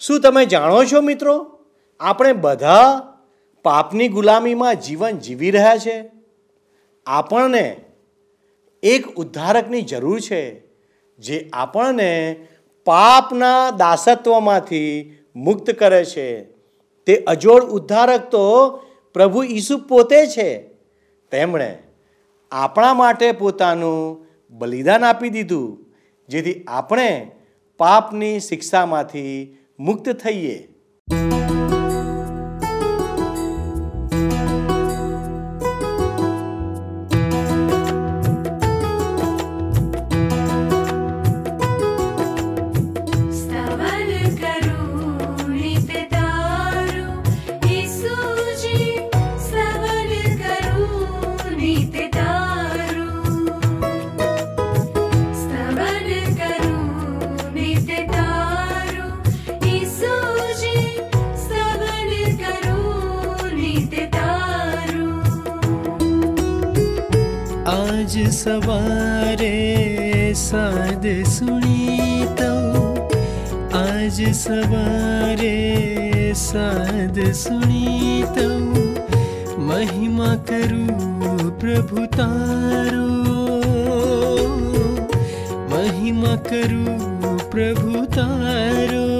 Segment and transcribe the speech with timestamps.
[0.00, 1.58] શું તમે જાણો છો મિત્રો?
[2.00, 3.00] આપણે બધા
[3.62, 6.10] પાપની ગુલામીમાં જીવન જીવી રહ્યા છે.
[7.06, 7.80] આપણને
[8.82, 10.62] એક ઉદ્ધારકની જરૂર છે
[11.18, 12.36] જે આપણને
[12.84, 16.42] પાપના દાસત્વમાંથી મુક્ત કરે છે.
[17.06, 18.76] તે અજોડ ઉદ્ધારક તો
[19.14, 20.58] પ્રભુ ઈસુ પોતે છે.
[21.30, 21.78] તેમણે
[22.50, 25.86] આપણા માટે પોતાનું બલિદાન આપી દીધું,
[26.28, 27.30] જેથી આપણે
[27.78, 30.56] પાપની શિક્ષામાંથી મુક્ત થઈએ.
[68.40, 68.80] सवा
[70.34, 72.22] साधु सुनि
[73.74, 75.58] आज सवारे
[76.34, 78.24] साध सुनि
[79.58, 80.86] महिमा करु
[81.50, 82.96] प्रभु तार।
[85.72, 86.84] महिमा करु
[87.50, 89.19] प्रभु तार।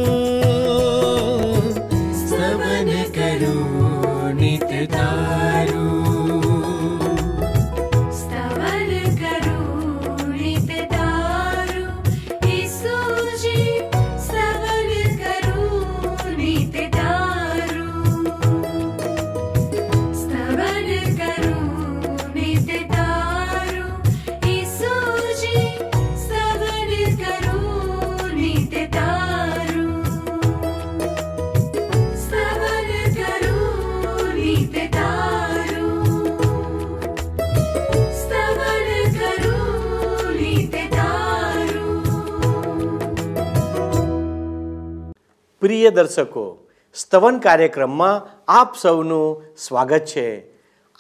[45.71, 50.41] પ્રિય દર્શકો, સ્તવન કાર્યક્રમમાં આપ સૌનું સ્વાગત છે.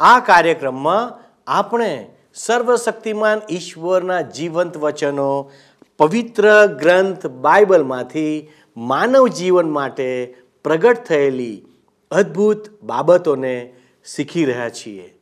[0.00, 5.50] આ કાર્યક્રમમાં આપણે સર્વશક્તિમાન ઈશ્વરના જીવંત વચનો,
[5.98, 11.66] પવિત્ર ગ્રંથ બાઇબલમાંથી માનવ જીવન માટે પ્રગટ થયેલી
[12.10, 15.14] અદ્ભુત બાબતોને શીખી રહ્યા છીએ.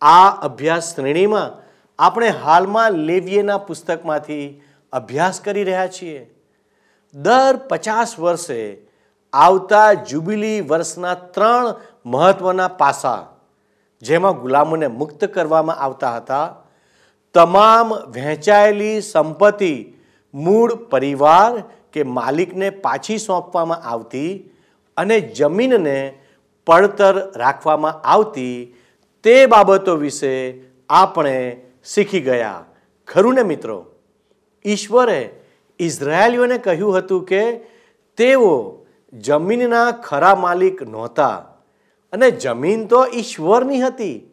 [0.00, 1.62] આ અભ્યાસ શ્રેણીમાં
[1.98, 4.62] આપણે હાલમાં લેવીએના પુસ્તકમાંથી
[4.92, 6.34] અભ્યાસ કરી રહ્યા છીએ.
[7.14, 8.76] દર પચાસ વર્ષે
[9.32, 11.74] આવતા જુબિલી વર્ષના ત્રણ
[12.06, 13.26] મહત્વના પાસા
[14.02, 16.56] જેમાં ગુલામોને મુક્ત કરવામાં આવતા હતા,
[17.34, 19.94] તમામ વહેંચાયેલી સંપત્તિ
[20.34, 21.62] મૂળ પરિવાર
[21.92, 24.50] કે માલિકને પાછી સોંપવામાં આવતી
[24.96, 26.18] અને જમીનને
[26.66, 28.74] પડતર રાખવામાં આવતી
[29.22, 31.36] તે બાબતો વિશે આપણે
[31.84, 32.64] શીખી ગયા.
[33.08, 33.86] ખરું ને મિત્રો?
[34.64, 35.39] ઈશ્વરે
[35.80, 37.52] ઇઝરાયેલીઓને કહ્યું હતું કે
[38.16, 41.46] તેઓ જમીનના ખરા માલિક નહોતા
[42.12, 44.30] અને જમીન તો ઈશ્વરની હતી.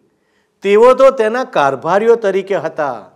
[0.62, 3.12] તેઓ તો તેના કારભારીઓ તરીકે હતા.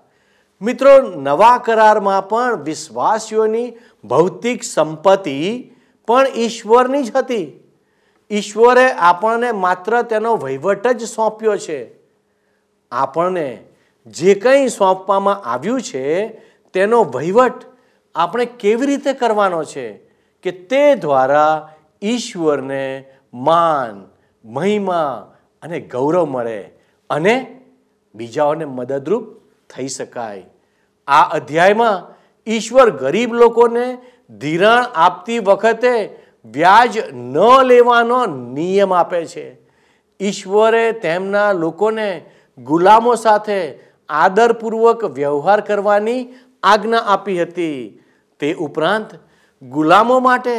[0.61, 3.73] મિત્રો, નવા કરારમાં પણ વિશ્વાસીઓની
[4.05, 5.71] ભૌતિક સંપત્તિ
[6.07, 7.59] પણ ઈશ્વરની જ હતી.
[8.31, 11.95] ઈશ્વરે આપણને માત્ર તેનો વહીવટ જ સોંપ્યો છે.
[12.91, 13.63] આપણને
[14.07, 16.27] જે કંઈ સોંપવામાં આવ્યું છે
[16.73, 17.70] તેનો વહીવટ
[18.15, 19.97] આપણે કેવી રીતે કરવાનો છે
[20.43, 21.69] કે તે દ્વારા
[22.03, 24.07] ઈશ્વરને માન,
[24.45, 26.61] મહિમા અને ગૌરવ મળે
[27.09, 27.61] અને
[28.15, 29.23] બીજાઓને મદદરૂપ
[29.69, 30.43] થઈ શકાય.
[31.07, 32.15] આ અધ્યાયમાં
[32.47, 33.97] ઈશ્વર ગરીબ લોકોને
[34.29, 39.59] ધિરાણ આપતી વખતે વ્યાજ ન લેવાનો નિયમ આપે છે.
[40.19, 42.25] ઈશ્વરે તેમના લોકોને
[42.57, 43.79] ગુલામો સાથે
[44.09, 46.27] આદરપૂર્વક વ્યવહાર કરવાની
[46.63, 48.00] આજ્ઞા આપી હતી.
[48.41, 49.09] તે ઉપરાંત
[49.61, 50.55] ગુલામો માટે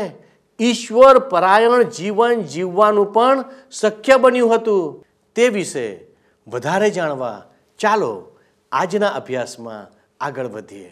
[0.61, 3.45] ઈશ્વર પરાયણ જીવન જીવવાનું પણ
[3.81, 5.05] શક્ય બન્યું હતું.
[5.37, 5.87] તે વિશે
[6.49, 7.43] વધારે જાણવા
[7.79, 8.13] ચાલો
[8.73, 9.87] આજના અભ્યાસમાં
[10.21, 10.91] આગળ વધીએ.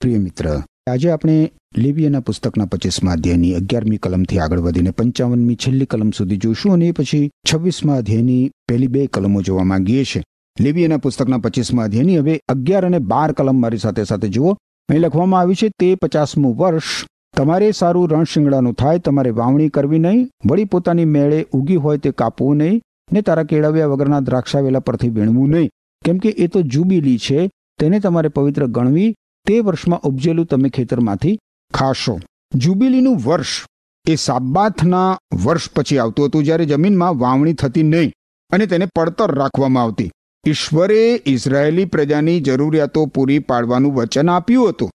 [0.00, 0.46] પ્રિય મિત્ર,
[0.90, 6.72] આજે આપણે લેવિયાના પુસ્તકના પચીસમા અધ્યાયની અગિયારમી કલમથી આગળ વધીને પંચાવનમી છેલ્લી કલમ સુધી જોઈશું
[6.72, 10.22] અને એ પછી છવ્વીસમા અધ્યાયની પહેલી બે કલમો જોવા માંગીએ છીએ.
[10.60, 14.56] લેબિયાના પુસ્તકના પચીસમા અધ્યાયની હવે અગિયાર અને બાર કલમ મારી સાથે સાથે જુઓ.
[14.92, 17.06] અહીં લખવામાં આવ્યું છે, તે પચાસમું વર્ષ.
[17.36, 20.30] તમારે સારું રણ શિંગડાનું થાય, તમારે વાવણી કરવી નહીં.
[20.50, 22.82] વળી પોતાની મેળે ઉગી હોય તે કાપવું નહીં.
[23.12, 25.70] ને તારા કેળવ્યા વગરના દ્રાક્ષાવેલા પરથી વીણવું નહીં.
[26.04, 27.50] કેમ કે એ તો જુબીલી છે,
[27.80, 29.14] તેને તમારે પવિત્ર ગણવી.
[29.46, 31.38] તે વર્ષમાં ઉપજેલું તમે ખેતરમાંથી
[31.74, 32.20] ખાશો.
[32.54, 33.66] જુબીલીનું વર્ષ.
[34.08, 38.12] એ સાબાથના વર્ષ પછી આવતું હતું, જ્યારે જમીનમાં વાવણી થતી નહીં
[38.50, 40.10] અને તેને પડતર રાખવામાં આવતી.
[40.46, 44.90] ઈશ્વરે ઇઝરાયેલી પ્રજાની જરૂરિયાતો પૂરી પાડવાનું વચન આપ્યું હતું.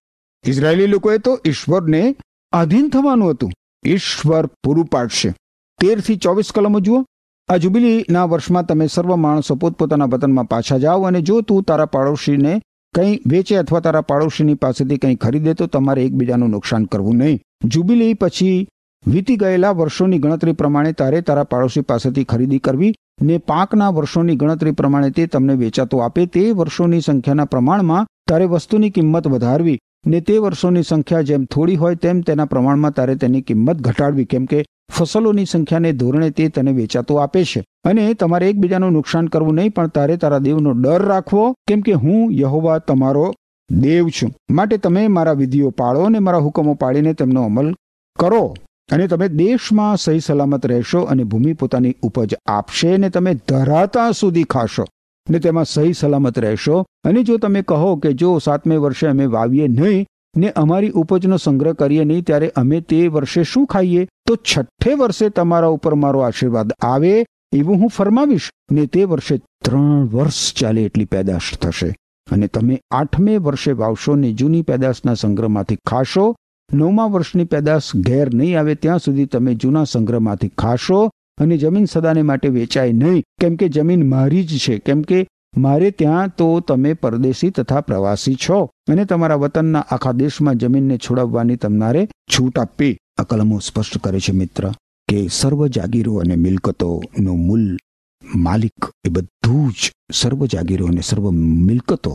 [0.46, 2.16] ઇઝરાયેલી લોકોએ તો ઈશ્વરને
[2.52, 3.52] આધીન થવાનું હતું.
[3.86, 5.34] ઈશ્વર પૂરું પાડશે.
[5.80, 7.04] તેરથી ચોવીસ કલમો જુઓ.
[7.48, 12.60] આ જુબિલીના વર્ષમાં તમે સર્વ માણસો પોતપોતાના વતનમાં પાછા જાઓ અને જો તું તારા પાડોશીને
[12.94, 17.40] કંઈ વેચે અથવા તારા પાડોશીની પાસેથી કંઈ ખરીદે તો તમારે એકબીજાનું નુકસાન કરવું નહીં.
[17.64, 18.68] જુબિલી પછી
[19.06, 24.70] વીતી ગયેલા વર્ષોની ગણતરી પ્રમાણે તારે તારા પાડોશી પાસેથી ખરીદી કરવી ને પાકના વર્ષોની ગણતરી
[24.70, 26.26] પ્રમાણે તે તમને વેચાતો આપે.
[26.26, 31.94] તે વર્ષોની સંખ્યાના પ્રમાણમાં તારે વસ્તુની કિંમત વધારવી ને તે વર્ષોની સંખ્યા જેમ થોડી હોય
[31.94, 34.24] તેમ તેના પ્રમાણમાં તારે તેની કિંમત ઘટાડવી.
[34.24, 39.54] કેમ કે ફસલોની સંખ્યાને ધોરણે તે તને વેચાતો આપે છે અને તમારે એકબીજાનું નુકસાન કરવું
[39.54, 41.54] નહીં, પણ તારે તારા દેવનો ડર રાખવો.
[41.68, 43.26] કેમ કે હું યહોવા તમારો
[43.70, 44.32] દેવ છું.
[44.50, 47.74] માટે તમે મારા વિધિઓ પાળો અને મારા હુકમો પાળીને તેમનો અમલ
[48.18, 48.54] કરો.
[48.92, 54.44] અને તમે દેશમાં સહી સલામત રહેશો અને ભૂમિ પોતાની ઉપજ આપશે ને તમે ધરાતા સુધી
[54.44, 54.84] ખાશો
[55.30, 56.84] ને તેમાં સહી સલામત રહેશો.
[57.04, 60.06] અને જો તમે કહો કે જો સાતમે વર્ષે અમે વાવીએ નહીં
[60.36, 64.08] ને અમારી ઉપજનો સંગ્રહ કરીએ નહીં ત્યારે અમે તે વર્ષે શું ખાઈએ?
[64.26, 70.04] તો છઠ્ઠે વર્ષે તમારા ઉપર મારો આશીર્વાદ આવે એવું હું ફરમાવીશ ને તે વર્ષે ત્રણ
[70.04, 71.94] વર્ષ ચાલે એટલી પેદાશ થશે.
[72.32, 76.34] અને તમે આઠમે વર્ષે વાવશો ને જૂની પેદાશના સંગ્રહમાંથી ખાશો
[76.74, 82.22] નવમા વર્ષની પેદાશ ઘેર નહીં આવે ત્યાં સુધી તમે જૂના સંગ્રહમાંથી ખાશો અને જમીન સદાને
[82.22, 83.22] માટે વેચાય નહીં.
[83.40, 84.78] કેમ કે જમીન મારી જ છે.
[84.78, 85.26] કેમ કે
[85.56, 91.56] મારે ત્યાં તો તમે પરદેશી તથા પ્રવાસી છો અને તમારા વતનના આખા દેશમાં જમીનને છોડાવવાની
[91.56, 92.98] તમારે છૂટ આપવી.
[93.18, 94.72] આ કલમો સ્પષ્ટ કરે છે મિત્ર,
[95.08, 97.76] કે સર્વ જાગીરો અને મિલકતોનો મૂલ
[98.34, 102.14] માલિક એ બધું જ સર્વ જાગીરો અને સર્વ મિલકતો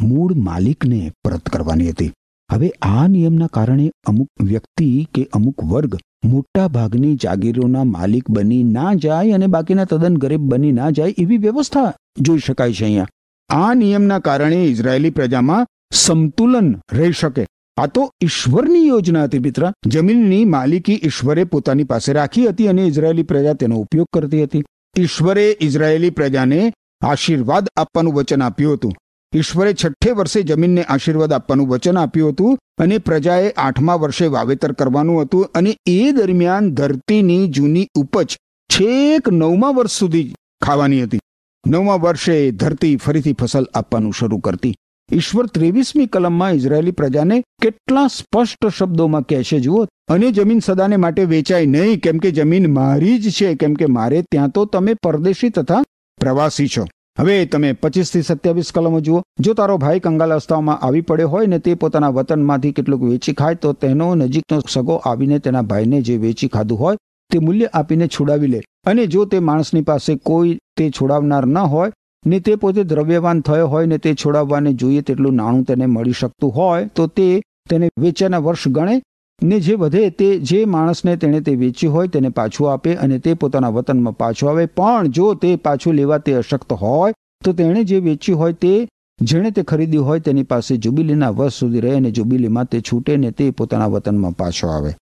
[0.00, 2.12] મૂળ માલિકને પરત કરવાની હતી.
[2.52, 8.94] હવે આ નિયમના કારણે અમુક વ્યક્તિ કે અમુક વર્ગ મોટા ભાગની જાગીરોના માલિક બની ના
[8.94, 13.06] જાય અને બાકીના તદ્દન ગરીબ બની ના જાય એવી વ્યવસ્થા જોઈ શકાય છે અહીંયા.
[13.50, 17.46] આ નિયમના કારણે ઇઝરાયેલી પ્રજામાં સંતુલન રહી શકે.
[17.76, 23.22] આ તો ઈશ્વરની યોજના હતી મિત્ર જમીનની માલિકી ઈશ્વરે પોતાની પાસે રાખી હતી અને ઇઝરાયેલી
[23.22, 24.64] પ્રજા તેનો ઉપયોગ કરતી હતી.
[24.98, 28.92] ઈશ્વરે ઇઝરાયેલી પ્રજાને આશીર્વાદ આપવાનું વચન આપ્યું હતું.
[29.34, 35.22] ઈશ્વરે છઠ્ઠે વર્ષે જમીનને આશીર્વાદ આપવાનું વચન આપ્યું હતું અને પ્રજાએ આઠમા વર્ષે વાવેતર કરવાનું
[35.22, 38.36] હતું અને એ દરમિયાન ધરતીની જૂની ઉપજ
[38.70, 41.20] છેક નવમા વર્ષ સુધી ખાવાની હતી.
[41.66, 44.74] નવમા વર્ષે ધરતી ફરીથી ફસલ આપવાનું શરૂ કરતી.
[45.12, 49.84] ઈશ્વર ત્રેવીસમી કલમમાં ઇઝરાયેલી પ્રજાને કેટલા સ્પષ્ટ શબ્દોમાં કહે છે, જુઓ.
[50.08, 54.22] અને જમીન સદાને માટે વેચાય નહીં, કેમ કે જમીન મારી જ છે, કેમ કે મારે
[54.22, 55.82] ત્યાં તો તમે પરદેશી તથા
[56.20, 56.86] પ્રવાસી છો.
[57.18, 59.22] હવે તમે પચીસથી સત્યાવીસ કલમો જુઓ.
[59.40, 63.54] જો તારો ભાઈ કંગાલ અવસ્થામાં આવી પડ્યો હોય ને તે પોતાના વતનમાંથી કેટલુંક વેચી ખાય,
[63.54, 66.96] તો તેનો નજીકનો સગો આવીને તેના ભાઈને જે વેચી ખાધું હોય,
[67.30, 68.60] તે મૂલ્ય આપીને છોડાવી લે.
[68.86, 71.92] અને જો તે માણસની પાસે કોઈ તે છોડાવનાર ન હોય,
[72.26, 76.50] ને તે પોતે દ્રવ્યવાન થયો હોય ને તે છોડાવવાને જોઈએ તેટલું નાણું તેને મળી શકતું
[76.50, 79.02] હોય, તો તે તેને વેચાના વર્ષ ગણે
[79.42, 83.34] ને જે વધે તે જે માણસને તેણે તે વેચ્યું હોય તેને પાછું આપે અને તે
[83.34, 84.66] પોતાના વતનમાં પાછો આવે.
[84.66, 87.12] પણ જો તે પાછું લેવા તે અશક્ત હોય,
[87.44, 88.88] તો તેણે જે વેચ્યું હોય તે
[89.22, 93.30] જેણે તે ખરીદ્યું હોય તેની પાસે જુબિલીના વર્ષ સુધી રહે અને જુબિલીમાં તે છૂટે ને
[93.30, 94.94] તે પોતાના વતનમાં પાછો આવે.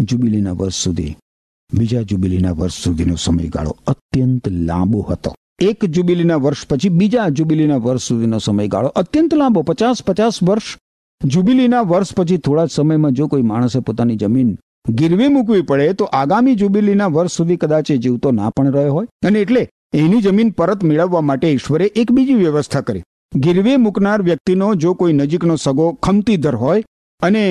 [0.00, 1.16] જુબિલીના વર્ષ સુધી.
[1.74, 5.34] બીજા જુબિલીના વર્ષ સુધીનો સમયગાળો અત્યંત લાંબો હતો.
[5.62, 10.76] એક જુબિલીના વર્ષ પછી બીજા જુબિલીના વર્ષ સુધીનો સમયગાળો અત્યંત લાંબો, પચાસ પચાસ વર્ષ
[11.24, 14.56] જુબિલીના વર્ષ પછી થોડા સમયમાં જો કોઈ માણસે પોતાની જમીન
[14.88, 19.06] ગીરવે મૂકવી પડે, તો આગામી જુબિલીના વર્ષ સુધી કદાચ એ જીવતો ના પણ રહ્યો હોય.
[19.26, 23.02] અને એટલે એની જમીન પરત મેળવવા માટે ઈશ્વરે એક બીજી વ્યવસ્થા કરી.
[23.36, 26.84] ગીરવે મૂકનાર વ્યક્તિનો જો કોઈ નજીકનો સગો ખમતીધર હોય
[27.22, 27.44] અને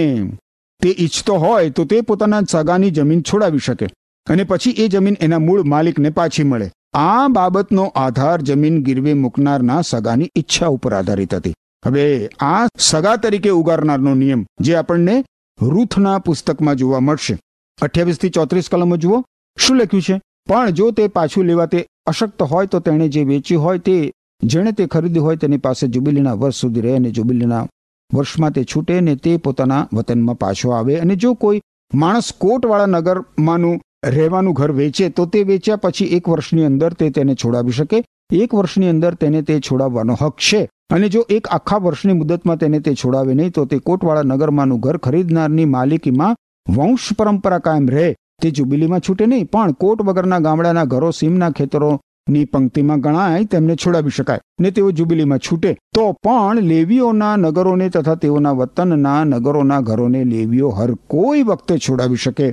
[0.81, 3.87] તે ઈચ્છતો હોય, તો તે પોતાના સગાની જમીન છોડાવી શકે.
[4.29, 6.71] અને પછી એ જમીન એના મૂળ માલિકને પાછી મળે.
[6.93, 11.53] આ બાબતનો આધાર જમીન ગીરવે મૂકનારના સગાની ઈચ્છા ઉપર આધારિત હતી.
[11.85, 15.25] હવે આ સગા તરીકે ઉગારનારનો નિયમ જે આપણને
[15.61, 17.39] રૂથના પુસ્તકમાં જોવા મળશે.
[17.81, 19.23] અઠ્યાવીસથી ચોત્રીસ કલમો જુઓ.
[19.59, 20.21] શું લખ્યું છે?
[20.47, 24.11] પણ જો તે પાછું લેવા તે અશક્ત હોય તો તેણે જે વેચ્યું હોય તે,
[24.43, 27.67] જેણે તે ખરીદ્યું હોય તેની પાસે જુબિલીના વર્ષ સુધી રહે અને જુબિલીના
[28.13, 30.99] વર્ષમાં તે છૂટે ને તે પોતાના વતનમાં પાછો આવે.
[30.99, 31.61] અને જો કોઈ
[31.93, 37.35] માણસ કોટવાળા નગરમાંનું રહેવાનું ઘર વેચે, તો તે વેચ્યા પછી એક વર્ષની અંદર તે તેને
[37.35, 38.03] છોડાવી શકે.
[38.31, 40.69] એક વર્ષની અંદર તેને તે છોડાવવાનો હક છે.
[40.89, 44.97] અને જો એક આખા વર્ષની મુદતમાં તેને તે છોડાવે નહીં, તો તે કોટવાળા નગરમાંનું ઘર
[44.97, 46.35] ખરીદનારની માલિકીમાં
[46.67, 48.07] વંશ પરંપરા કાયમ રહે.
[48.41, 54.15] તે જુબિલીમાં છૂટે નહીં, પણ કોટ વગરના ગામડાના ઘરો સીમના ખેતરોની પંક્તિમાં ગણાય તેમને છોડાવી
[54.17, 55.71] શકાય ને તેઓ જુબિલીમાં છૂટે.
[55.93, 62.51] તો પણ લેવીઓના નગરોને તથા તેઓના વતનના નગરોના ઘરોને લેવીઓ હર કોઈ વખતે છોડાવી શકે.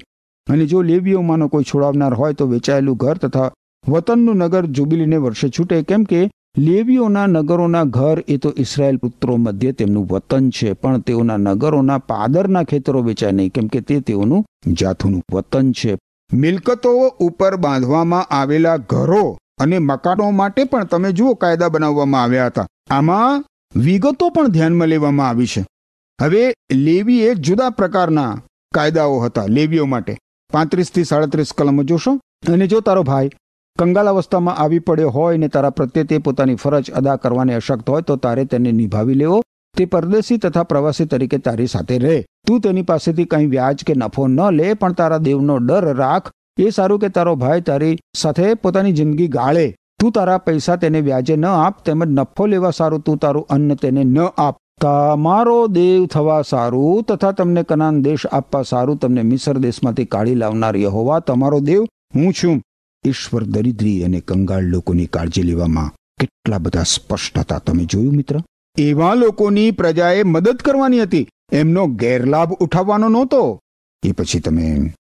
[0.48, 3.50] અને જો લેવીઓમાંનો કોઈ છોડાવનાર હોય, તો વેચાયેલું ઘર તથા
[3.84, 5.82] વતનનું નગર જુબિલીને વર્ષે છૂટે.
[5.82, 11.36] કેમ કે લેવીઓના નગરોના ઘર એ તો ઇસરાયેલ પુત્રો મધ્ય તેમનું વતન છે, પણ તેઓના
[11.36, 15.98] નગરોના પાદરના ખેતરો વેચાય નહીં, કેમ કે તે તેઓનું જાથુનું વતન છે.
[16.32, 22.66] મિલકતો ઉપર બાંધવામાં આવેલા ઘરો અને મકાનો માટે પણ તમે જુઓ કાયદા બનાવવામાં આવ્યા હતા.
[22.90, 23.44] આમાં
[23.76, 25.66] વિગતો પણ ધ્યાનમાં લેવામાં આવી છે.
[26.22, 28.42] હવે લેવી એ જુદા પ્રકારના
[28.74, 30.18] કાયદાઓ હતા લેવીઓ માટે.
[30.52, 32.20] પાંત્રીસથી સાડત્રીસ કલમો જોશો?
[32.52, 33.30] અને જો તારો ભાઈ
[33.78, 38.02] કંગાલ અવસ્થામાં આવી પડ્યો હોય ને તારા પ્રત્યે તે પોતાની ફરજ અદા કરવાની અશક્ત હોય,
[38.02, 39.38] તો તારે તેને નિભાવી લેવો.
[39.76, 42.16] તે પરદેશી તથા પ્રવાસી તરીકે તારી સાથે રહે.
[42.46, 46.30] તું તેની પાસેથી કંઈ વ્યાજ કે નફો ન લે, પણ તારા દેવનો ડર રાખ.
[46.58, 49.66] એ સારું કે તારો ભાઈ તારી સાથે પોતાની જિંદગી ગાળે.
[50.00, 54.04] તું તારા પૈસા તેને વ્યાજે ન આપ, તેમજ નફો લેવા સારું તું તારું અન્ન તેને
[54.04, 54.56] ન આપ.
[54.80, 60.76] તમારો દેવ થવા સારું, તથા તમને કનાન દેશ આપવા સારું, તમને મિસર દેશમાંથી કાઢી લાવનાર
[60.76, 62.60] યહોવા તમારો દેવ હું છું.
[63.06, 65.90] ઈશ્વર દરિદ્રી અને કંગાળ લોકોની કાળજી લેવામાં
[66.20, 67.58] કેટલા બધા સ્પષ્ટ હતા.
[67.58, 68.40] તમે જોયું મિત્ર?
[68.78, 71.28] એવા લોકોની પ્રજાએ મદદ કરવાની હતી.
[71.52, 73.60] એમનો ગેરલાભ ઉઠાવવાનો નહોતો.
[74.06, 74.94] એ પછી તમે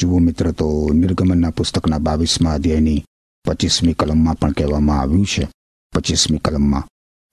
[0.00, 3.04] જુઓ મિત્ર, તો નિર્ગમનના પુસ્તકના બાવીસમાં અધ્યાયની
[3.46, 5.48] પચીસમી કલમમાં પણ કહેવામાં આવ્યું છે.
[5.94, 6.82] પચીસમી કલમમાં,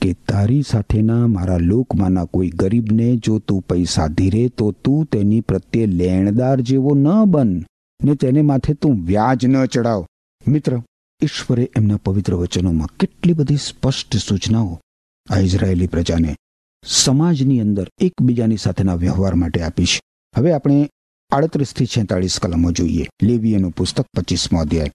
[0.02, 5.86] કે તારી સાથેના મારા લોકમાંના કોઈ ગરીબને જો તું પૈસા ધીરે, તો તું તેની પ્રત્યે
[5.86, 7.66] લેણદાર જેવો ન બન,
[8.04, 10.06] ને તેને માથે તું વ્યાજ ન ચડાવ
[10.48, 10.82] મિત્ર,
[11.22, 14.80] ઈશ્વરે એમના પવિત્ર વચનોમાં કેટલી બધી સ્પષ્ટ સૂચનાઓ
[15.30, 16.36] આ ઇઝરાયેલી પ્રજાને
[16.84, 20.00] સમાજની અંદર એકબીજાની સાથેના વ્યવહાર માટે આપી છે.
[20.38, 20.90] હવે આપણે
[21.32, 23.08] આડત્રીસથી છેતાળીસ કલમો જોઈએ.
[23.24, 24.92] લેવીએનું પુસ્તક પચીસમો અધ્યાય.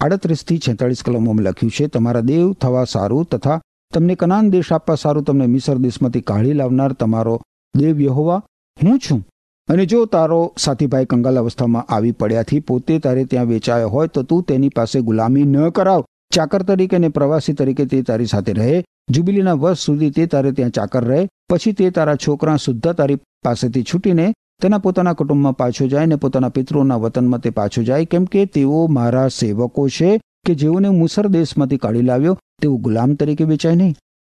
[0.00, 3.60] આડત્રીસથી છેતાળીસ કલમોમાં લખ્યું છે, તમારા દેવ થવા સારું તથા
[3.94, 7.42] તમને કનાન દેશ આપવા સારું, તમને મિસર દેશમાંથી કાઢી લાવનાર તમારો
[7.76, 8.42] દેવ યહોવા
[8.82, 9.26] હું છું.
[9.68, 14.42] અને જો તારો સાથીભાઈ કંગાલ અવસ્થામાં આવી પડ્યાથી પોતે તારે ત્યાં વેચાયો હોય તો તું
[14.48, 16.02] તેની પાસે ગુલામી ન કરાવ.
[16.34, 18.82] ચાકર તરીકે અને પ્રવાસી તરીકે તે તારી સાથે રહે.
[19.12, 21.20] જુબિલીના વર્ષ સુધી તે તારે ત્યાં ચાકર રહે.
[21.50, 24.26] પછી તે તારા છોકરા શુદ્ધ તારી પાસેથી છૂટીને
[24.62, 28.04] તેના પોતાના કુટુંબમાં પાછો જાય ને પોતાના પિતૃઓના વતનમાં તે પાછો જાય.
[28.04, 33.44] કેમ કે તેઓ મારા સેવકો છે કે જેઓને મુસર દેશમાંથી કાઢી લાવ્યો, તેઓ ગુલામ તરીકે
[33.44, 33.94] વેચાય નહીં.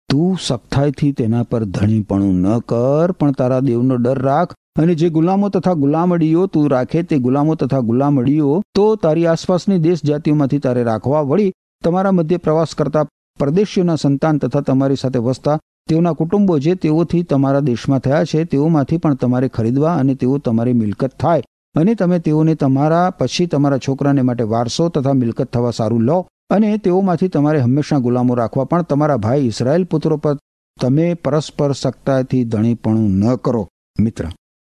[0.10, 4.54] તું સખ્તાઈથી તેના પર ધણીપણું ન કર, પણ તારા દેવનો ડર રાખ.
[4.80, 10.04] અને જે ગુલામો તથા ગુલામડીઓ તું રાખે તે ગુલામો તથા ગુલામડીઓ તો તારી આસપાસની દેશ
[10.04, 13.06] જાતિઓમાંથી તારે રાખવા વળી તમારા મધ્ય પ્રવાસ કરતા
[13.40, 15.58] પરદેશીઓના સંતાન તથા તમારી સાથે વસતા
[15.90, 20.74] તેઓના કુટુંબો જે તેઓથી તમારા દેશમાં થયા છે, તેઓમાંથી પણ તમારે ખરીદવા અને તેઓ તમારી
[20.74, 21.44] મિલકત થાય.
[21.76, 26.28] અને તમે તેઓને તમારા, પછી તમારા છોકરાને માટે વારસો તથા મિલકત થવા સારું લો.
[26.50, 28.64] અને તેઓમાંથી તમારે હંમેશા ગુલામો રાખવા.
[28.64, 30.36] પણ તમારા ભાઈ ઇસરાયેલ પુત્રો પર
[30.82, 33.68] તમે પરસ્પર સત્તાથી ધણીપણું ન કરો.
[34.00, 34.26] મિત્ર,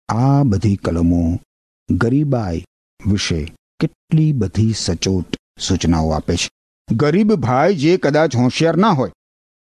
[0.09, 1.39] આ બધી કલમો
[1.89, 2.65] ગરીબાઈ
[3.01, 3.41] વિશે
[3.81, 6.49] કેટલી બધી સચોટ સૂચનાઓ આપે છે.
[6.89, 9.13] ગરીબ ભાઈ જે કદાચ હોશિયાર ના હોય,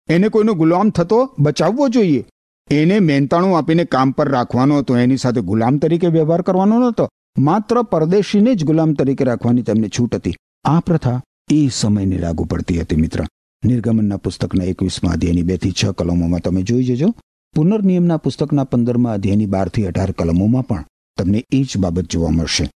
[0.09, 2.25] એને કોઈનો ગુલામ થતો બચાવવો જોઈએ.
[2.69, 7.09] એને મહેનતાણું આપીને કામ પર રાખવાનો હતો એની સાથે ગુલામ તરીકે વ્યવહાર કરવાનો નહોતો.
[7.37, 10.35] માત્ર પરદેશીને જ ગુલામ તરીકે રાખવાની તેમને છૂટ હતી.
[10.65, 11.21] આ પ્રથા
[11.51, 13.25] એ સમયને લાગુ પડતી હતી, મિત્ર.
[13.65, 17.15] નિર્ગમનના પુસ્તકના એકવીસમાં અધ્યાયની બેથી છ કલમોમાં તમે જોઈ જજો.
[17.55, 20.85] પુનર્નિયમના પુસ્તકના પંદરમાં અધ્યાયની બારથી અઢાર કલમોમાં પણ
[21.17, 22.69] તમને એ જ બાબત જોવા મળશે.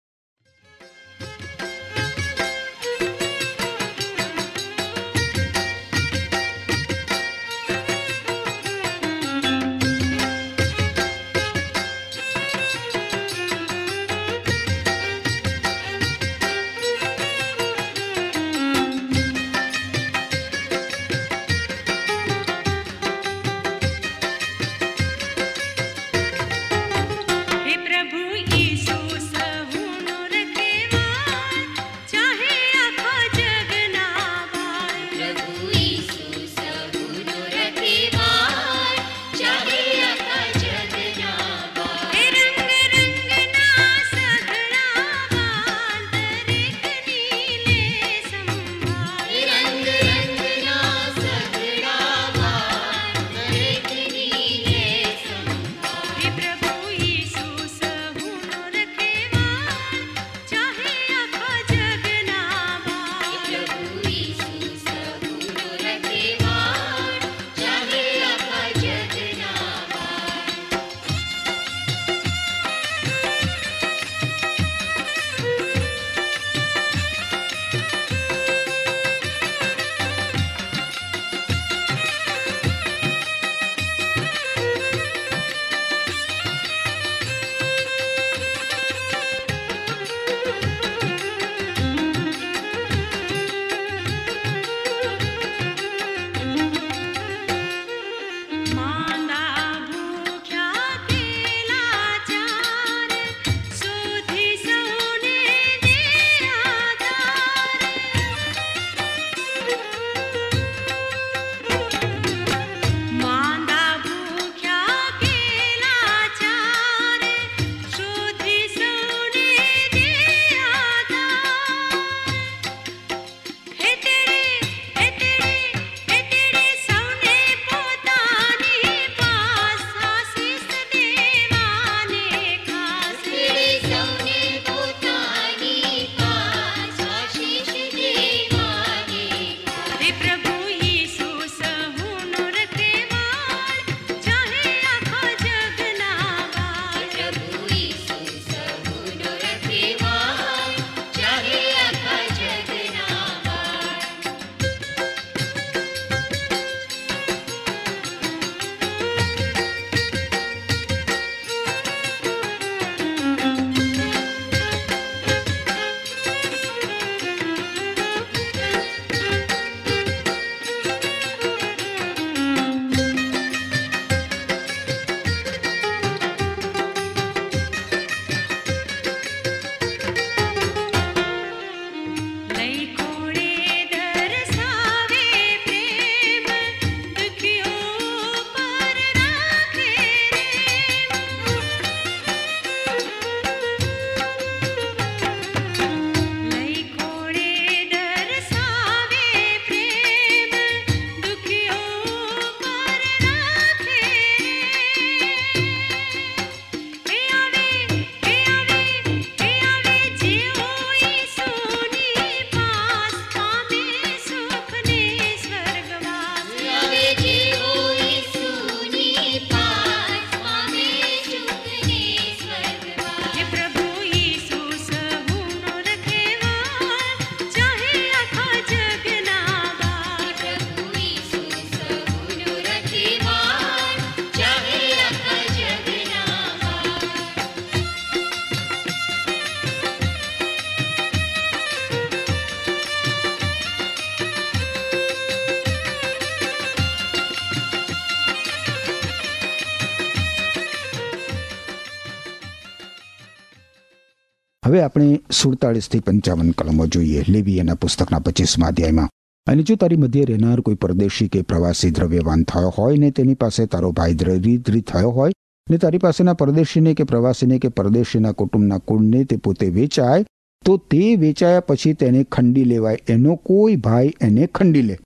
[254.68, 257.24] હવે આપણે સુડતાળીસથી પંચાવન કલમો જોઈએ.
[257.30, 259.10] લેવીએના પુસ્તકના પચીસમાં અધ્યાયમાં.
[259.48, 263.66] અને જો તારી મધ્યે રહેનાર કોઈ પરદેશી કે પ્રવાસી દ્રવ્યવાન થયો હોય ને તેની પાસે
[263.66, 265.32] તારો ભાઈ દરિદ્રી થયો હોય
[265.72, 270.26] ને તારી પાસેના પરદેશીને કે પ્રવાસીને કે પરદેશીના કુટુંબના કુળને તે પોતે વેચાય,
[270.66, 272.98] તો તે વેચાયા પછી તેને ખંડી લેવાય.
[273.08, 275.00] એનો કોઈ ભાઈ એને ખંડી લે.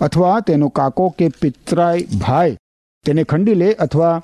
[0.00, 2.56] અથવા તેનો કાકો કે પિતરાય ભાઈ
[3.04, 4.22] તેને ખંડી લે, અથવા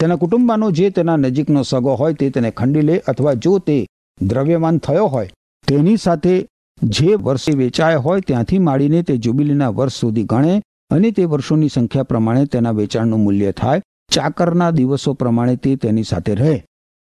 [0.00, 3.86] તેના કુટુંબમાંનો જે તેના નજીકનો સગો હોય તે તેને ખંડી લે, અથવા જો તે
[4.20, 5.30] દ્રવ્યમાન થયો હોય,
[5.68, 6.46] તેની સાથે
[6.82, 12.02] જે વર્ષે વેચાય હોય ત્યાંથી માંડીને તે જુબિલીના વર્ષ સુધી ગણે અને તે વર્ષોની સંખ્યા
[12.02, 16.54] પ્રમાણે તેના વેચાણનું મૂલ્ય થાય, ચાકરના દિવસો પ્રમાણે તે તેની સાથે રહે.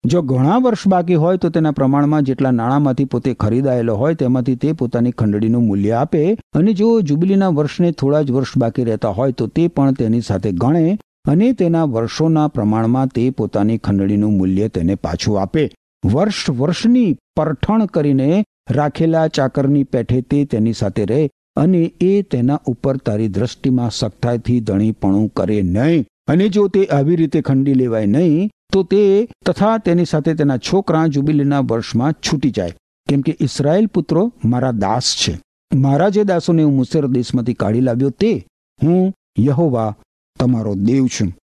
[0.04, 4.73] જો ઘણા વર્ષ બાકી હોય તો તેના પ્રમાણમાં જેટલા નાણાંમાંથી પોતે ખરીદાયેલો હોય તેમાંથી તે
[4.73, 6.23] પોતાની ખંડડીનું મૂલ્ય આપે
[6.54, 10.52] અને જો જુબિલીના વર્ષને થોડા જ વર્ષ બાકી રહેતા હોય તો તે પણ તેની સાથે
[10.52, 10.97] ગણે
[11.30, 15.69] અને તેના વર્ષોના પ્રમાણમાં તે પોતાની ખંડણીનું મૂલ્ય તેને પાછું આપે.
[16.06, 22.98] વર્ષ વર્ષની પરઠણ કરીને રાખેલા ચાકરની પેઠે તે તેની સાથે રહે અને એ તેના ઉપર
[22.98, 26.06] તારી દ્રષ્ટિમાં સખ્તાઈથી ધણીપણું કરે નહીં.
[26.28, 31.08] અને જો તે આવી રીતે ખંડી લેવાય નહીં, તો તે તથા તેની સાથે તેના છોકરા
[31.08, 32.74] જુબિલીના વર્ષમાં છૂટી જાય.
[33.10, 35.39] કેમ કે ઇસરાયેલ પુત્રો મારા દાસ છે.
[35.74, 38.46] મારા જે દાસોને હું મુસેર દેશમાંથી કાઢી લાવ્યો તે
[38.84, 39.96] હું યહોવા
[40.39, 41.34] તમારો દેવ છું.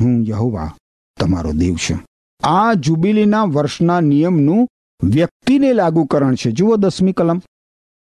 [0.00, 0.74] હું યહોવા
[1.20, 2.07] તમારો દેવ છું.
[2.42, 4.68] આ જુબિલીના વર્ષના નિયમનું
[5.02, 6.52] વ્યક્તિને લાગુકરણ છે.
[6.52, 7.40] જુઓ દસમી કલમ.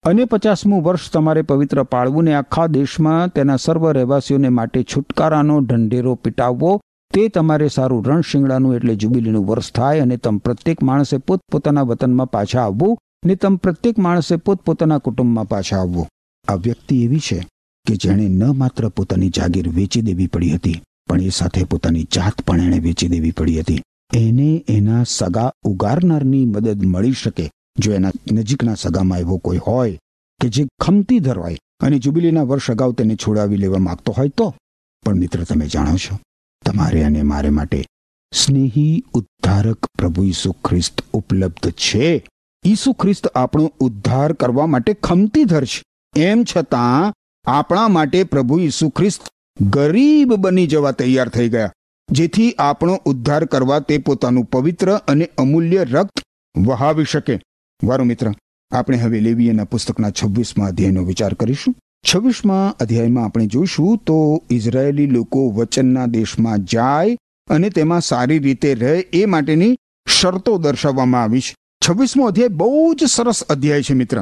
[0.04, 6.16] અને પચાસમું વર્ષ તમારે પવિત્ર પાળવું ને આખા દેશમાં તેના સર્વ રહેવાસીઓને માટે છુટકારાનો ઢંઢેરો
[6.16, 6.82] પીટાવવો,
[7.14, 12.62] તે તમારે સારું રણશીંગડાનું એટલે જુબિલીનું વર્ષ થાય અને તમ પ્રત્યેક માણસે પોતપોતાના વતનમાં પાછા
[12.62, 16.08] આવવું ને તમ પ્રત્યેક માણસે પોતપોતાના કુટુંબમાં પાછા આવવું.
[16.48, 17.40] આ વ્યક્તિ એવી છે
[17.86, 22.42] કે જેણે ન માત્ર પોતાની જાગીર વેચી દેવી પડી હતી, પણ એ સાથે પોતાની જાત
[22.42, 23.82] પણ એણે વેચી દેવી પડી હતી.
[24.14, 27.52] એને એના સગા ઉગારનારની મદદ મળી શકે.
[27.80, 30.00] જો એના નજીકના સગામાં એવો કોઈ હોય
[30.42, 34.56] કે જે ખમતી ધરવાય અને જુબિલીના વર્ષ અગાઉ તેને છોડાવી લેવા માંગતો હોય તો.
[35.04, 36.20] પણ મિત્ર, તમે જાણો છો,
[36.66, 37.86] તમારે અને મારે માટે
[38.34, 42.28] સ્નેહી ઉદ્ધારક પ્રભુ ઈસુ ખ્રિસ્ત ઉપલબ્ધ છે.
[42.66, 45.84] ઈસુ ખ્રિસ્ત આપણો ઉદ્ધાર કરવા માટે ખમતીધર છે.
[46.16, 47.14] એમ છતાં
[47.46, 49.22] આપણા માટે પ્રભુ ઈસુ ખ્રિસ્ત
[49.62, 51.72] ગરીબ બની જવા તૈયાર થઈ ગયા.
[52.12, 56.22] જેથી આપણો ઉદ્ધાર કરવા તે પોતાનું પવિત્ર અને અમૂલ્ય રક્ત
[56.58, 57.42] વહાવી શકે.
[57.84, 58.32] વારો મિત્ર,
[58.72, 61.76] આપણે હવે લેવીયના પુસ્તકના છવ્વીસમાં અધ્યાયનો વિચાર કરીશું.
[62.04, 67.18] છવ્વીસમાં અધ્યાયમાં આપણે જોઈશું તો ઇઝરાયેલી લોકો વચનના દેશમાં જાય
[67.50, 71.56] અને તેમાં સારી રીતે રહે એ માટેની શરતો દર્શાવવામાં આવી છે.
[71.90, 74.22] છવ્વીસમો અધ્યાય બહુ જ સરસ અધ્યાય છે મિત્ર.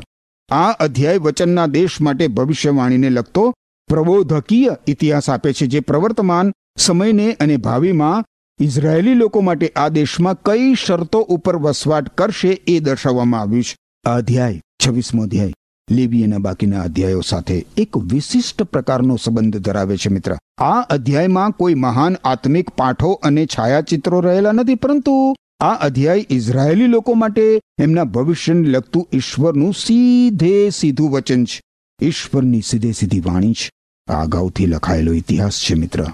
[0.49, 3.53] આ અધ્યાય વચનના દેશ માટે ભવિષ્યવાણીને લગતો
[3.87, 8.25] પ્રબોધકીય ઇતિહાસ આપે છે, જે પ્રવર્તમાન સમયને અને ભાવિમાં
[8.59, 13.75] ઇઝરાયેલી લોકો માટે આ દેશમાં કઈ શરતો ઉપર વસવાટ કરશે એ દર્શાવવામાં આવ્યું છે.
[14.05, 15.53] આ અધ્યાય, છવ્વીસમો અધ્યાય,
[15.91, 20.37] લેવીયના બાકીના અધ્યાયો સાથે એક વિશિષ્ટ પ્રકારનો સંબંધ ધરાવે છે મિત્ર.
[20.57, 27.13] આ અધ્યાયમાં કોઈ મહાન આત્મિક પાઠો અને છાયાચિત્રો રહેલા નથી, પરંતુ આ અધ્યાય ઇઝરાયેલી લોકો
[27.13, 31.61] માટે એમના ભવિષ્યને લગતું ઈશ્વરનું સીધે સીધું વચન છે.
[32.01, 33.69] ઈશ્વરની સીધે સીધી વાણી છે.
[34.13, 36.05] આ અગાઉથી લખાયેલો ઇતિહાસ છે મિત્ર.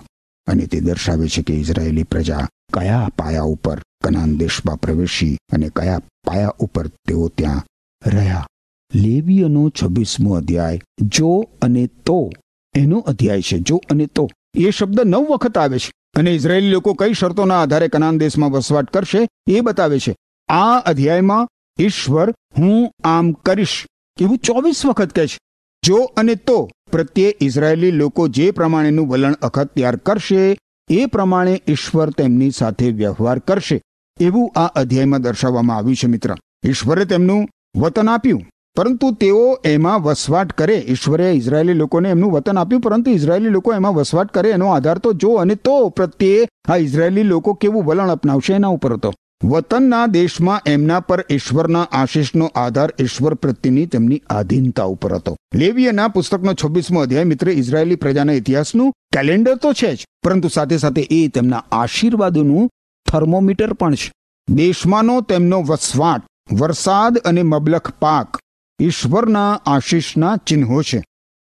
[0.48, 6.00] અને તે દર્શાવે છે કે ઇઝરાયેલી પ્રજા કયા પાયા ઉપર કનાન દેશમાં પ્રવેશી અને કયા
[6.28, 7.64] પાયા ઉપર તેઓ ત્યાં
[8.10, 8.48] રહ્યા.
[8.96, 12.32] લેવીયનો છવ્વીસમો અધ્યાય, જો અને તો.
[12.76, 14.30] એનો અધ્યાય છે, જો અને તો.
[14.56, 18.90] એ શબ્દ નવ વખત આવે છે અને ઇઝરાયેલી લોકો કઈ શરતોના આધારે કનાન દેશમાં વસવાટ
[18.90, 20.16] કરશે એ બતાવે છે.
[20.50, 21.48] આ અધ્યાયમાં
[21.80, 23.86] ઈશ્વર હું આમ કરીશ.
[24.22, 25.38] એવું ચોવીસ વખત કહે છે.
[25.84, 26.70] જો અને તો.
[26.98, 30.58] પ્રત્યે ઇઝરાયેલી લોકો જે પ્રમાણેનું વલણ અખત્યાર કરશે,
[30.90, 33.82] એ પ્રમાણે ઈશ્વર તેમની સાથે વ્યવહાર કરશે.
[34.20, 36.32] એવું આ અધ્યાયમાં દર્શાવવામાં આવ્યું છે મિત્ર.
[36.66, 37.44] ઈશ્વરે તેમનું
[37.76, 38.42] વતન આપ્યું,
[38.78, 40.78] પરંતુ તેઓ એમાં વસવાટ કરે.
[40.88, 45.14] ઈશ્વરે ઇઝરાયેલી લોકોને એમનું વતન આપ્યું, પરંતુ ઇઝરાયેલી લોકો એમાં વસવાટ કરે, એનો આધાર તો
[45.14, 49.14] જો અને તો પ્રત્યે આ ઇઝરાયેલી લોકો કેવું વલણ અપનાવશે એના ઉપર હતો.
[49.44, 55.36] વતનના દેશમાં એમના પર ઈશ્વરના આશીષનો આધાર ઈશ્વર પ્રત્યેની તેમની આધીનતા ઉપર હતો.
[55.56, 61.02] લેવીયના પુસ્તકનો છવ્વીસમો અધ્યાય મિત્ર ઇઝરાયેલી પ્રજાના ઇતિહાસનું કેલેન્ડર તો છે જ, પરંતુ સાથે સાથે
[61.02, 62.70] એ તેમના આશીર્વાદોનું
[63.08, 64.12] થર્મોમીટર પણ છે.
[64.48, 68.40] દેશમાંનો તેમનો વસવાટ, વરસાદ અને મબલખ પાક
[68.80, 71.04] ઈશ્વરના આશીષના ચિહ્નો છે.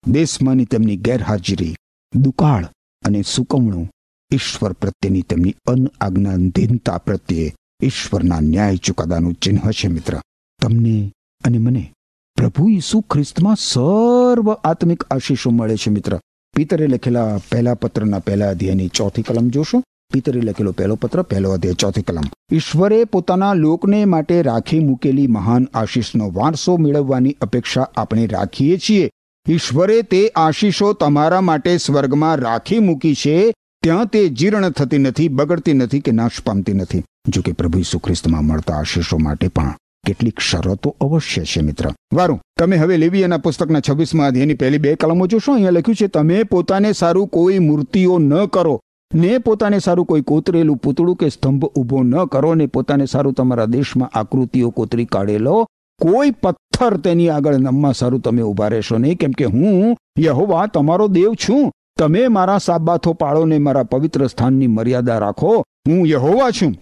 [0.05, 1.77] દેશમાંની તેમની ગેરહાજરી,
[2.13, 2.65] દુકાળ
[3.05, 3.91] અને સુકવણું
[4.31, 10.21] ઈશ્વર પ્રત્યેની તેમની અનઆજ્ઞાધીનતા પ્રત્યે ઈશ્વરના ન્યાય ચુકાદાનું ચિહ્ન છે મિત્ર.
[10.63, 11.13] તમને
[11.45, 11.93] અને મને
[12.37, 16.21] પ્રભુ ઈસુ ખ્રિસ્તમાં સર્વ આત્મિક આશીષો મળે છે મિત્ર.
[16.57, 19.83] પિતરે લખેલા પહેલા પત્રના પહેલા અધ્યાયની ચોથી કલમ જોશો?
[20.13, 22.21] પિતરે લખેલો પહેલો પત્ર, પહેલો અધ્યાય, ચોથી કલમ.
[22.53, 29.11] ઈશ્વરે પોતાના લોકને માટે રાખી મૂકેલી મહાન આશીષનો વારસો મેળવવાની અપેક્ષા આપણે રાખીએ છીએ.
[29.49, 33.55] ઈશ્વરે તે આશીષો તમારા માટે સ્વર્ગમાં રાખી મૂકી છે.
[33.87, 37.05] ત્યાં તે જીર્ણ થતી નથી, બગડતી નથી કે નાશ પામતી નથી.
[37.29, 39.75] જો કે પ્રભુ ઈસુ ખ્રિસ્તમાં મળતા આશીષો માટે પણ
[40.07, 41.93] કેટલીક શરતો અવશ્ય છે મિત્ર.
[42.15, 45.53] વારું, તમે હવે લેવીયાના પુસ્તકના છવ્વીસમાં અધ્યાયની પહેલી બે કલમો જોશો?
[45.53, 48.81] અહીંયા લખ્યું છે, તમે પોતાને સારું કોઈ મૂર્તિઓ ન કરો.
[49.15, 53.65] ને પોતાને સારું કોઈ કોતરેલું પૂતળું કે સ્તંભ ઊભો ન કરો, ને પોતાને સારું તમારા
[53.65, 55.67] દેશમાં આકૃતિઓ કોતરી કાઢેલો,
[56.01, 59.17] કોઈ પથ્થર તેની આગળ નમવા સારું તમે ઊભા રહેશો નહીં.
[59.17, 61.73] કેમ કે હું યહોવા, તમારો દેવ છું.
[61.99, 66.77] તમે મારા સાબાથો પાળો ને મારા પવિત્ર સ્થાનની મર્યાદા રાખો, હું યહોવા છું.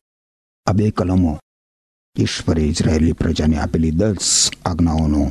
[0.66, 1.38] આ બે કલમો
[2.18, 5.31] ઈશ્વરે ઇઝરાયેલી પ્રજાને આપેલી દસ આજ્ઞાઓનો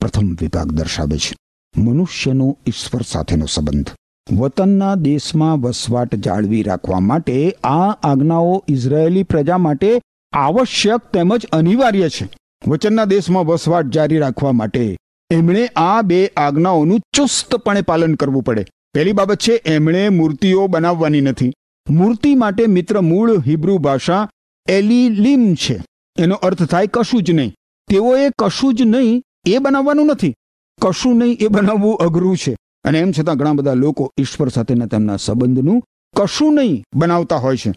[0.00, 1.36] પ્રથમ વિભાગ દર્શાવે છે.
[1.76, 3.90] મનુષ્યનો ઈશ્વર સાથેનો સંબંધ.
[4.32, 10.00] વતનના દેશમાં વસવાટ જાળવી રાખવા માટે આ આજ્ઞાઓ ઇઝરાયેલી પ્રજા માટે
[10.32, 12.28] આવશ્યક તેમજ અનિવાર્ય છે.
[12.68, 14.96] વચનના દેશમાં વસવાટ જારી રાખવા માટે
[15.30, 18.66] એમણે આ બે આજ્ઞાઓનું ચુસ્તપણે પાલન કરવું પડે.
[18.94, 21.52] પહેલી બાબત છે, એમણે મૂર્તિઓ બનાવવાની નથી.
[21.90, 24.28] મૂર્તિ માટે મિત્ર મૂળ હિબ્રુ ભાષા
[24.68, 25.84] એલિલિમ છે.
[26.18, 27.54] એનો અર્થ થાય કશું જ નહીં.
[27.90, 30.34] તેઓએ કશું જ નહીં, એ બનાવવાનું નથી.
[30.80, 32.56] કશું નહીં, એ બનાવવું અઘરું છે.
[32.84, 35.82] અને એમ છતાં ઘણા બધા લોકો ઈશ્વર સાથેના તેમના સંબંધનું
[36.16, 37.72] કશું નહીં બનાવતા હોય છે.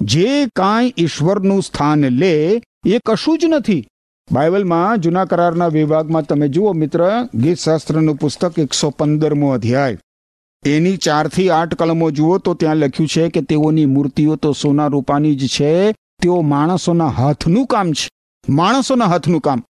[0.00, 3.86] જે કાંઈ ઈશ્વરનું સ્થાન લે, એ કશું જ નથી.
[4.32, 9.98] બાઇબલમાં જૂના કરારના વિભાગમાં તમે જુઓ મિત્ર ગીત શાસ્ત્રનું પુસ્તક એકસો પંદરમો અધ્યાય.
[10.66, 15.34] એની ચારથી આઠ કલમો જુઓ તો ત્યાં લખ્યું છે કે તેઓની મૂર્તિઓ તો સોના રૂપાની
[15.34, 15.92] જ છે.
[15.92, 18.08] તેઓ માણસોના હાથનું કામ છે.
[18.48, 19.62] માણસોના હાથનું કામ.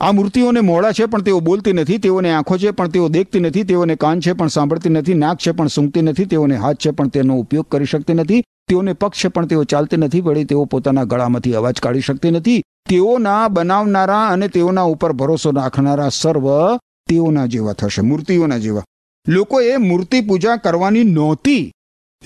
[0.00, 3.62] આ મૂર્તિઓને મોડા છે પણ તેઓ બોલતી નથી, તેઓને આંખો છે પણ તેઓ દેખતી નથી,
[3.62, 7.08] તેઓને કાન છે પણ સાંભળતી નથી, નાક છે પણ સૂંઘતી નથી, તેઓને હાથ છે પણ
[7.08, 11.04] તેનો ઉપયોગ કરી શકતી નથી, તેઓને પગ છે પણ તેઓ ચાલતી નથી, વળી તેઓ પોતાના
[11.04, 12.62] ગળામાંથી અવાજ કાઢી શકતી નથી.
[12.88, 16.76] તેઓના બનાવનારા અને તેઓના ઉપર ભરોસો રાખનારા સર્વ
[17.08, 18.82] તેઓના જેવા થશે, મૂર્તિઓના જેવા.
[19.28, 21.72] લોકોએ મૂર્તિ પૂજા કરવાની નહોતી.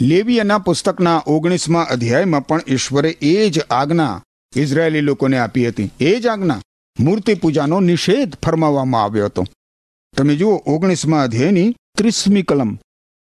[0.01, 4.23] લેવીયના પુસ્તકના ઓગણીસમાં અધ્યાયમાં પણ ઈશ્વરે એ જ આજ્ઞા
[4.57, 5.91] ઇઝરાયેલી લોકોને આપી હતી.
[6.01, 6.61] એ જ આજ્ઞા
[7.01, 9.45] મૂર્તિ પૂજાનો નિષેધ ફરમાવવામાં આવ્યો હતો.
[10.17, 12.79] તમે જુઓ, ઓગણીસમાં અધ્યાયની ત્રીસમી કલમ.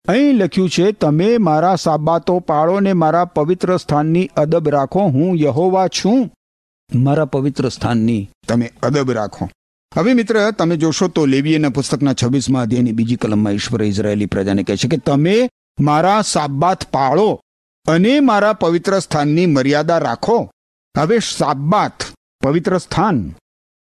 [0.09, 5.89] અહીં લખ્યું છે, તમે મારા સાબાતો પાળો ને મારા પવિત્ર સ્થાનની અદબ રાખો, હું યહોવા
[5.89, 6.31] છું.
[6.95, 9.51] મારા પવિત્ર સ્થાનની તમે અદબ રાખો.
[9.97, 14.77] હવે મિત્ર, તમે જોશો તો લેવીએના પુસ્તકના છવ્વીસમાં અધ્યાયની બીજી કલમમાં ઈશ્વરે ઇઝરાયેલી પ્રજાને કહે
[14.77, 15.49] છે કે, તમે
[15.81, 17.41] મારા સાબાત પાળો
[17.87, 20.51] અને મારા પવિત્ર સ્થાનની મર્યાદા રાખો.
[20.99, 21.93] હવે સાબાત
[22.43, 23.33] પવિત્ર સ્થાન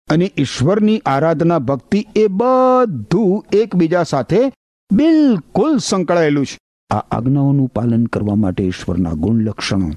[0.09, 4.51] અને ઈશ્વરની આરાધના ભક્તિ એ બધું એકબીજા સાથે
[4.91, 6.57] બિલકુલ સંકળાયેલું છે.
[6.89, 9.91] આ આજ્ઞાઓનું પાલન કરવા માટે ઈશ્વરના ગુણ લક્ષણો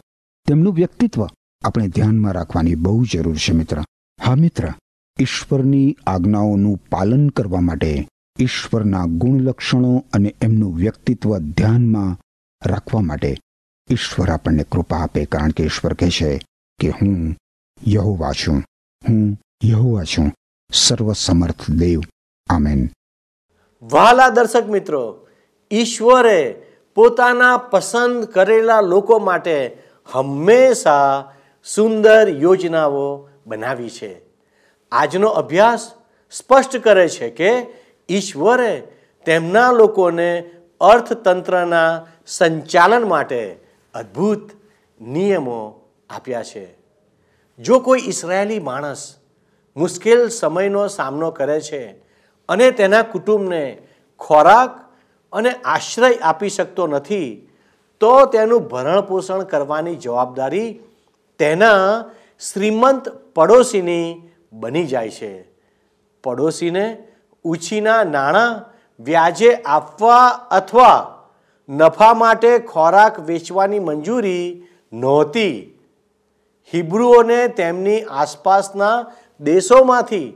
[0.47, 1.27] તેમનું વ્યક્તિત્વ
[1.63, 3.79] આપણે ધ્યાનમાં રાખવાની બહુ જરૂર છે મિત્ર.
[4.25, 4.73] હા મિત્ર
[5.21, 8.09] ઈશ્વરની આજ્ઞાઓનું પાલન કરવા માટે
[8.41, 12.17] ઈશ્વરના ગુણલક્ષણો અને એમનું વ્યક્તિત્વ ધ્યાનમાં
[12.69, 13.37] રાખવા માટે
[13.91, 16.39] ઈશ્વર આપણને કૃપા આપે, કારણ કે ઈશ્વર કહે છે
[16.81, 17.37] કે હું
[17.87, 18.63] યહોવા છું,
[19.09, 20.33] હું યહોવા છું.
[20.73, 22.01] સર્વસમર્થ દેવ.
[22.51, 22.89] આમેન.
[23.83, 25.27] વાલા દર્શક મિત્રો,
[25.71, 26.63] ઈશ્વરે
[26.95, 29.79] પોતાના પસંદ કરેલા લોકો માટે
[30.13, 31.33] હંમેશા
[31.65, 34.24] સુંદર યોજનાઓ બનાવી છે.
[34.95, 35.91] આજનો અભ્યાસ
[36.33, 37.51] સ્પષ્ટ કરે છે કે
[38.09, 38.73] ઈશ્વરે
[39.27, 43.57] તેમના લોકોને અર્થતંત્રના સંચાલન માટે
[43.95, 44.51] અદ્ભુત
[45.01, 45.61] નિયમો
[46.11, 46.67] આપ્યા છે.
[47.59, 49.15] જો કોઈ ઇસરાયેલી માણસ
[49.77, 51.83] મુશ્કેલ સમયનો સામનો કરે છે
[52.49, 53.83] અને તેના કુટુંબને
[54.21, 54.71] ખોરાક
[55.33, 57.49] અને આશ્રય આપી શકતો નથી,
[58.01, 60.81] તો તેનું ભરણ પોષણ કરવાની જવાબદારી
[61.39, 62.05] તેના
[62.41, 65.33] શ્રીમંત પડોશીની બની જાય છે.
[66.25, 66.85] પડોશીને
[67.45, 68.53] ઉછીના નાણાં
[69.01, 70.99] વ્યાજે આપવા અથવા
[71.69, 74.47] નફા માટે ખોરાક વેચવાની મંજૂરી
[74.93, 75.57] નહોતી.
[76.73, 78.97] હિબ્રુઓને તેમની આસપાસના
[79.41, 80.29] દેશોમાંથી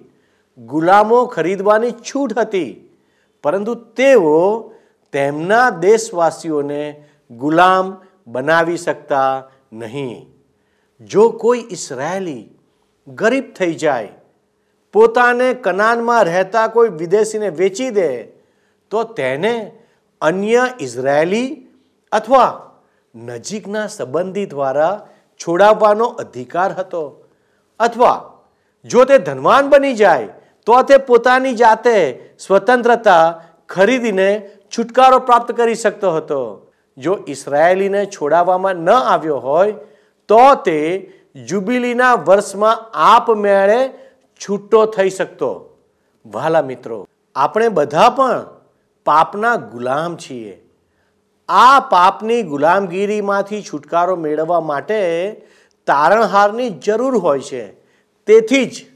[0.59, 2.73] ગુલામો ખરીદવાની છૂટ હતી,
[3.45, 4.39] પરંતુ તેઓ
[5.15, 6.83] તેમના દેશવાસીઓને
[7.31, 7.87] ગુલામ
[8.27, 9.33] બનાવી શકતા
[9.73, 10.19] નહીં.
[11.01, 12.45] જો કોઈ ઇસરાયેલી
[13.09, 14.13] ગરીબ થઈ જાય,
[14.95, 18.11] પોતાને કનાનમાં રહેતા કોઈ વિદેશીને વેચી દે,
[18.93, 19.53] તો તેને
[20.23, 21.49] અન્ય ઇઝરાયેલી
[22.13, 22.51] અથવા
[23.15, 24.95] નજીકના સંબંધી દ્વારા
[25.41, 27.03] છોડાવવાનો અધિકાર હતો.
[27.81, 28.19] અથવા
[28.85, 30.29] જો તે ધનવાન બની જાય,
[30.67, 31.97] તો તે પોતાની જાતે
[32.39, 33.25] સ્વતંત્રતા
[33.69, 34.31] ખરીદીને
[34.73, 36.41] છુટકારો પ્રાપ્ત કરી શકતો હતો.
[36.97, 39.79] જો ઇસરાયેલીને છોડાવવામાં ન આવ્યો હોય,
[40.29, 40.79] તો તે
[41.35, 43.89] જુબિલીના વર્ષમાં આપમેળે
[44.37, 45.79] છૂટો થઈ શકતો.
[46.27, 48.47] વાલા મિત્રો, આપણે બધા પણ
[49.05, 50.63] પાપના ગુલામ છીએ.
[51.49, 55.31] આ પાપની ગુલામગીરીમાંથી છુટકારો મેળવવા માટે
[55.87, 57.67] તારણહારની જરૂર હોય છે.
[58.27, 58.87] તેથી જ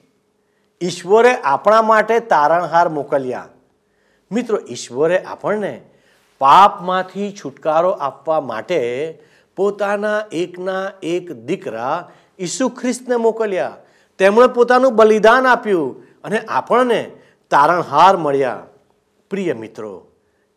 [0.82, 3.48] ઈશ્વરે આપણા માટે તારણહાર મોકલ્યા.
[4.32, 5.80] મિત્રો, ઈશ્વરે આપણને
[6.38, 9.22] પાપમાંથી છુટકારો આપવા માટે
[9.56, 12.10] પોતાના એકના એક દીકરા
[12.42, 13.76] ઈસુ ખ્રિસ્તને મોકલ્યા.
[14.18, 17.10] તેમણે પોતાનું બલિદાન આપ્યું અને આપણને
[17.50, 18.62] તારણહાર મળ્યા.
[19.30, 20.06] પ્રિય મિત્રો,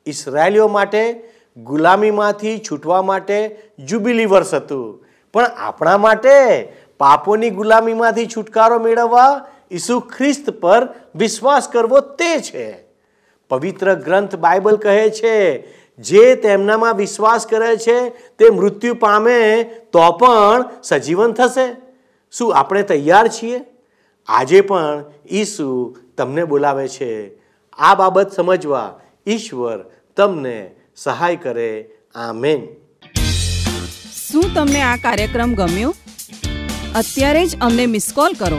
[0.06, 5.06] ઈસરાયલીઓ માટે ગુલામીમાંથી છૂટવા માટે જુબિલી વર્ષ હતું.
[5.34, 12.86] પણ આપણા માટે પાપોની ગુલામીમાંથી છુટકારો મેળવવા ઈસુ ખ્રિસ્ત પર વિશ્વાસ કરવો તે છે.
[13.50, 15.36] પવિત્ર ગ્રંથ બાઇબલ કહે છે
[15.99, 21.75] જે તેમનામાં વિશ્વાસ કરે છે તે મૃત્યુ પામે તો પણ સજીવન થશે.
[22.31, 23.62] શું આપણે તૈયાર છીએ?
[24.27, 27.38] આજે પણ ઈસુ તમને બોલાવે છે.
[27.73, 29.79] આ બાબત સમજવા ઈશ્વર
[30.17, 31.89] તમને સહાય કરે.
[32.15, 32.67] આમેન.
[34.31, 35.95] શું તમને આ કાર્યક્રમ ગમ્યો?
[36.95, 38.58] અત્યારે જ અમને મિસ કોલ કરો.